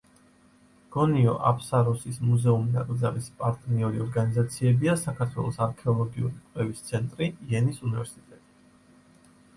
[0.93, 9.33] გონიო-აფსაროსის მუზეუმ-ნაკრძალის პარტნიორი ორგანიზაციებია საქართველოს არქეოლოგიური კვლევის ცენტრი, იენის უნივერსიტეტი.